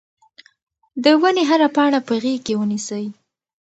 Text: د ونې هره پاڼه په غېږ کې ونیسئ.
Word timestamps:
د 1.03 1.05
ونې 1.21 1.43
هره 1.49 1.67
پاڼه 1.75 1.99
په 2.07 2.13
غېږ 2.23 2.39
کې 2.45 2.53
ونیسئ. 2.59 3.05